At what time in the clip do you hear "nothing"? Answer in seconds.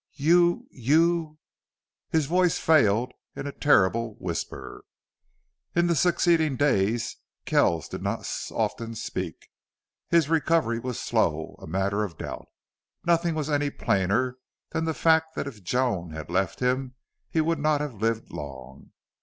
13.05-13.35